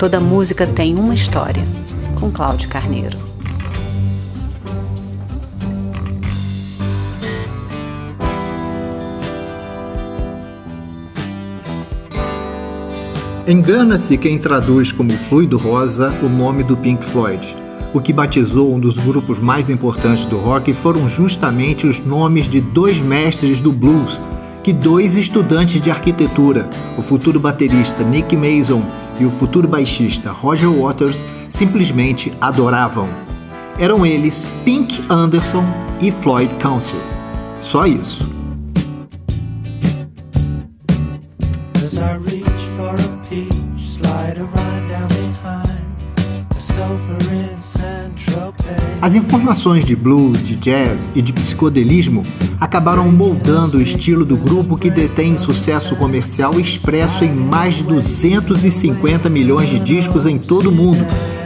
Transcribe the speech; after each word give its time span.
Toda 0.00 0.18
música 0.18 0.66
tem 0.66 0.94
uma 0.94 1.12
história, 1.12 1.62
com 2.18 2.30
Cláudio 2.30 2.70
Carneiro. 2.70 3.18
Engana-se 13.46 14.16
quem 14.16 14.38
traduz 14.38 14.90
como 14.90 15.12
fluido 15.12 15.58
rosa 15.58 16.08
o 16.22 16.30
nome 16.30 16.62
do 16.62 16.78
Pink 16.78 17.04
Floyd. 17.04 17.54
O 17.92 18.00
que 18.00 18.10
batizou 18.10 18.74
um 18.74 18.80
dos 18.80 18.96
grupos 18.96 19.38
mais 19.38 19.68
importantes 19.68 20.24
do 20.24 20.38
rock 20.38 20.72
foram 20.72 21.06
justamente 21.06 21.86
os 21.86 22.00
nomes 22.00 22.48
de 22.48 22.62
dois 22.62 22.98
mestres 22.98 23.60
do 23.60 23.70
blues 23.70 24.22
que 24.62 24.72
dois 24.72 25.14
estudantes 25.16 25.78
de 25.78 25.90
arquitetura, 25.90 26.70
o 26.96 27.02
futuro 27.02 27.38
baterista 27.38 28.02
Nick 28.02 28.34
Mason 28.34 28.82
e 29.20 29.26
o 29.26 29.30
futuro 29.30 29.68
baixista 29.68 30.32
Roger 30.32 30.70
Waters, 30.70 31.24
simplesmente 31.48 32.32
adoravam. 32.40 33.08
Eram 33.78 34.04
eles 34.04 34.46
Pink 34.64 35.04
Anderson 35.08 35.64
e 36.00 36.10
Floyd 36.10 36.52
Council. 36.56 36.98
Só 37.62 37.86
isso. 37.86 38.28
As 41.74 41.94
I 41.94 42.18
reach 42.18 42.64
for 42.76 42.94
a 42.94 43.28
peach, 43.28 43.50
slide 43.78 44.40
As 49.00 49.14
informações 49.14 49.82
de 49.82 49.96
blues, 49.96 50.42
de 50.42 50.54
jazz 50.56 51.10
e 51.14 51.22
de 51.22 51.32
psicodelismo 51.32 52.22
acabaram 52.60 53.10
moldando 53.10 53.78
o 53.78 53.80
estilo 53.80 54.26
do 54.26 54.36
grupo 54.36 54.76
que 54.76 54.90
detém 54.90 55.38
sucesso 55.38 55.96
comercial 55.96 56.60
expresso 56.60 57.24
em 57.24 57.34
mais 57.34 57.76
de 57.76 57.84
250 57.84 59.30
milhões 59.30 59.70
de 59.70 59.78
discos 59.78 60.26
em 60.26 60.38
todo 60.38 60.68
o 60.68 60.72
mundo 60.72 61.02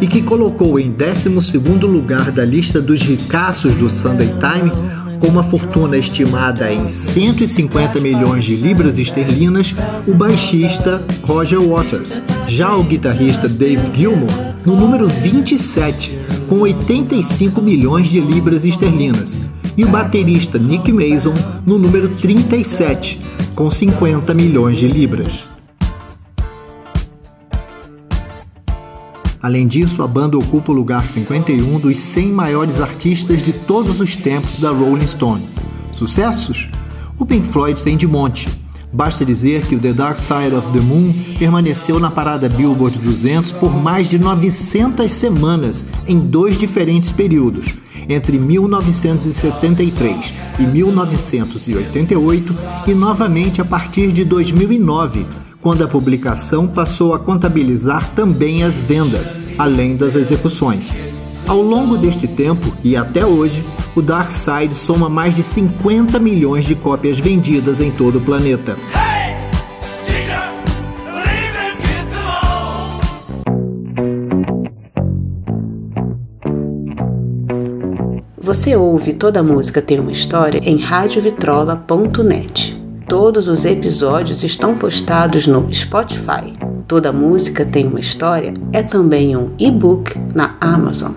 e 0.00 0.06
que 0.06 0.22
colocou 0.22 0.78
em 0.78 0.92
12º 0.92 1.86
lugar 1.86 2.30
da 2.30 2.44
lista 2.44 2.80
dos 2.80 3.00
ricaços 3.00 3.74
do 3.76 3.88
Sunday 3.88 4.28
Time 4.28 5.07
com 5.18 5.26
uma 5.26 5.42
fortuna 5.42 5.96
estimada 5.96 6.72
em 6.72 6.88
150 6.88 8.00
milhões 8.00 8.44
de 8.44 8.56
libras 8.56 8.98
esterlinas, 8.98 9.74
o 10.06 10.14
baixista 10.14 11.04
Roger 11.26 11.60
Waters. 11.60 12.22
Já 12.46 12.74
o 12.74 12.82
guitarrista 12.82 13.48
Dave 13.48 13.94
Gilmour, 13.94 14.30
no 14.64 14.76
número 14.76 15.08
27, 15.08 16.18
com 16.48 16.60
85 16.60 17.60
milhões 17.60 18.08
de 18.08 18.20
libras 18.20 18.64
esterlinas 18.64 19.36
e 19.76 19.84
o 19.84 19.88
baterista 19.88 20.58
Nick 20.58 20.92
Mason 20.92 21.34
no 21.64 21.78
número 21.78 22.08
37, 22.16 23.20
com 23.54 23.70
50 23.70 24.34
milhões 24.34 24.76
de 24.76 24.88
libras. 24.88 25.57
Além 29.40 29.68
disso, 29.68 30.02
a 30.02 30.06
banda 30.06 30.36
ocupa 30.36 30.72
o 30.72 30.74
lugar 30.74 31.06
51 31.06 31.78
dos 31.78 31.98
100 31.98 32.32
maiores 32.32 32.80
artistas 32.80 33.40
de 33.40 33.52
todos 33.52 34.00
os 34.00 34.16
tempos 34.16 34.58
da 34.58 34.70
Rolling 34.70 35.06
Stone. 35.06 35.44
Sucessos? 35.92 36.68
O 37.18 37.24
Pink 37.24 37.46
Floyd 37.46 37.80
tem 37.82 37.96
de 37.96 38.06
monte. 38.06 38.48
Basta 38.92 39.24
dizer 39.24 39.66
que 39.66 39.76
o 39.76 39.78
The 39.78 39.92
Dark 39.92 40.18
Side 40.18 40.54
of 40.56 40.72
the 40.72 40.80
Moon 40.80 41.12
permaneceu 41.38 42.00
na 42.00 42.10
parada 42.10 42.48
Billboard 42.48 42.98
200 42.98 43.52
por 43.52 43.76
mais 43.76 44.08
de 44.08 44.18
900 44.18 45.12
semanas 45.12 45.86
em 46.06 46.18
dois 46.18 46.58
diferentes 46.58 47.12
períodos, 47.12 47.78
entre 48.08 48.38
1973 48.38 50.34
e 50.58 50.62
1988 50.62 52.56
e 52.86 52.94
novamente 52.94 53.60
a 53.60 53.64
partir 53.64 54.10
de 54.10 54.24
2009, 54.24 55.26
quando 55.60 55.82
a 55.82 55.88
publicação 55.88 56.66
passou 56.66 57.14
a 57.14 57.18
contabilizar 57.18 58.14
também 58.14 58.62
as 58.62 58.82
vendas, 58.82 59.40
além 59.58 59.96
das 59.96 60.14
execuções. 60.14 60.96
Ao 61.46 61.62
longo 61.62 61.96
deste 61.96 62.28
tempo 62.28 62.76
e 62.84 62.96
até 62.96 63.24
hoje, 63.24 63.64
o 63.96 64.02
Dark 64.02 64.32
Side 64.32 64.74
soma 64.74 65.08
mais 65.08 65.34
de 65.34 65.42
50 65.42 66.18
milhões 66.18 66.64
de 66.64 66.74
cópias 66.74 67.18
vendidas 67.18 67.80
em 67.80 67.90
todo 67.90 68.18
o 68.18 68.20
planeta. 68.20 68.76
Você 78.48 78.74
ouve 78.74 79.12
Toda 79.12 79.42
Música 79.42 79.82
Tem 79.82 80.00
Uma 80.00 80.12
História 80.12 80.58
em 80.64 80.78
radiovitrola.net. 80.78 82.77
Todos 83.08 83.48
os 83.48 83.64
episódios 83.64 84.44
estão 84.44 84.74
postados 84.74 85.46
no 85.46 85.72
Spotify. 85.72 86.52
Toda 86.86 87.10
Música 87.10 87.64
Tem 87.64 87.86
Uma 87.86 88.00
História 88.00 88.52
é 88.70 88.82
também 88.82 89.34
um 89.34 89.54
e-book 89.58 90.14
na 90.34 90.58
Amazon. 90.60 91.14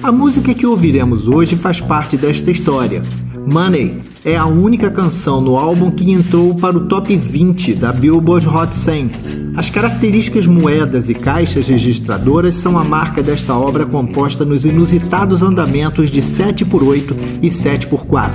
A 0.00 0.12
música 0.12 0.54
que 0.54 0.64
ouviremos 0.64 1.26
hoje 1.26 1.56
faz 1.56 1.80
parte 1.80 2.16
desta 2.16 2.52
história. 2.52 3.02
Money 3.46 4.00
é 4.24 4.36
a 4.36 4.46
única 4.46 4.88
canção 4.90 5.40
no 5.40 5.56
álbum 5.56 5.90
que 5.90 6.10
entrou 6.12 6.54
para 6.54 6.76
o 6.76 6.86
top 6.86 7.16
20 7.16 7.74
da 7.74 7.90
Billboard 7.90 8.46
Hot 8.46 8.74
100. 8.74 9.10
As 9.56 9.68
características 9.68 10.46
moedas 10.46 11.08
e 11.08 11.14
caixas 11.14 11.66
registradoras 11.66 12.54
são 12.54 12.78
a 12.78 12.84
marca 12.84 13.22
desta 13.22 13.54
obra 13.54 13.84
composta 13.84 14.44
nos 14.44 14.64
inusitados 14.64 15.42
andamentos 15.42 16.08
de 16.08 16.20
7x8 16.20 17.40
e 17.42 17.48
7x4. 17.48 18.30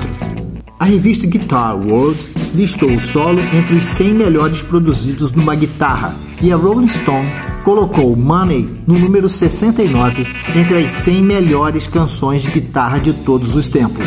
A 0.78 0.86
revista 0.86 1.25
Guitar 1.25 1.75
World 1.75 2.19
listou 2.54 2.90
o 2.90 3.00
solo 3.00 3.40
entre 3.54 3.75
os 3.75 3.86
100 3.86 4.14
melhores 4.14 4.62
produzidos 4.62 5.31
numa 5.31 5.56
guitarra 5.56 6.14
e 6.42 6.52
a 6.52 6.56
Rolling 6.56 6.90
Stone 6.90 7.28
colocou 7.64 8.16
Money 8.16 8.81
no 8.86 8.98
número 9.00 9.30
69 9.30 10.28
entre 10.56 10.84
as 10.84 10.92
100 10.92 11.24
melhores 11.24 11.88
canções 11.88 12.42
de 12.42 12.52
guitarra 12.52 13.00
de 13.00 13.14
todos 13.14 13.56
os 13.56 13.69
tempos. 13.69 14.06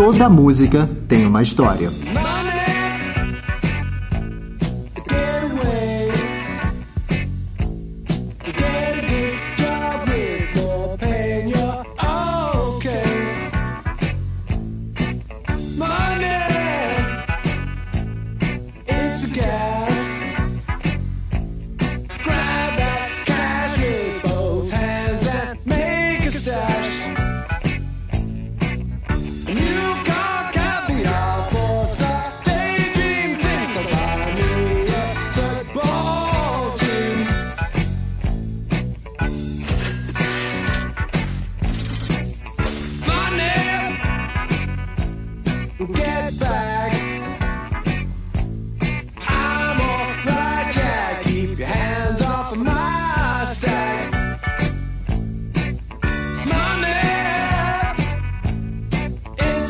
Toda 0.00 0.30
música 0.30 0.88
tem 1.06 1.26
uma 1.26 1.42
história. 1.42 1.90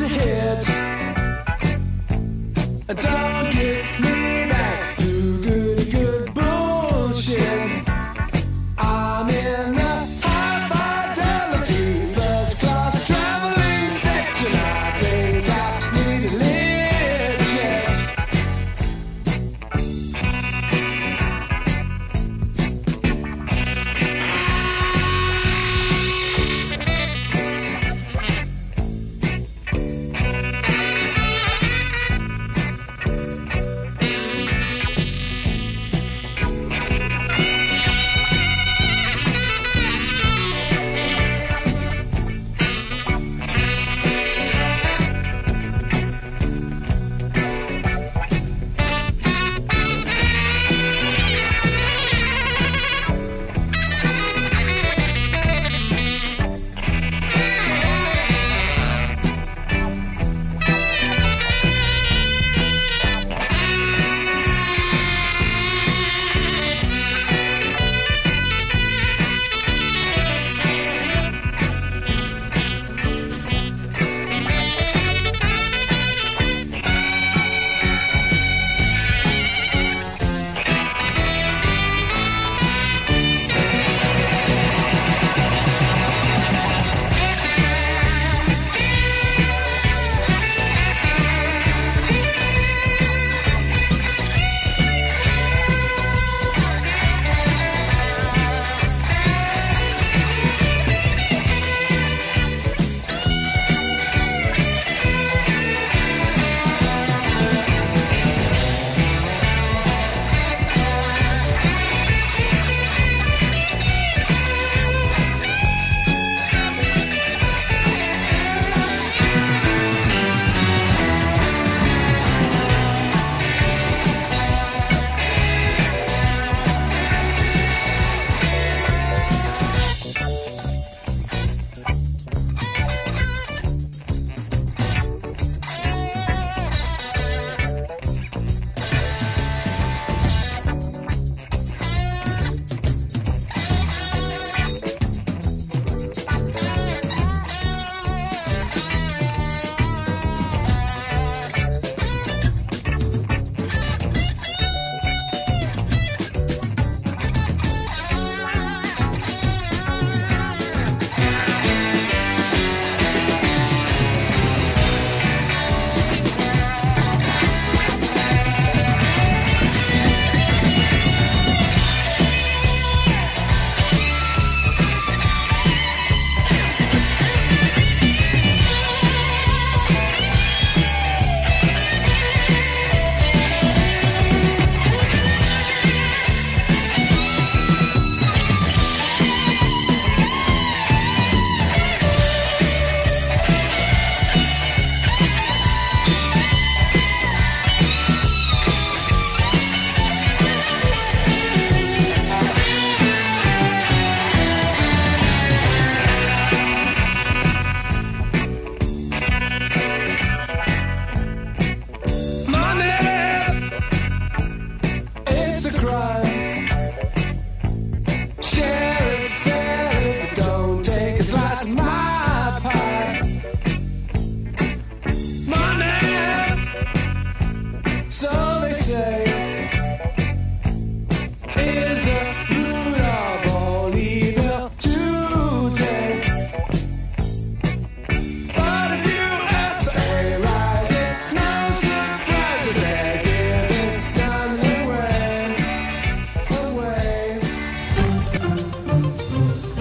ahead. 0.03 0.65
Down 3.01 3.40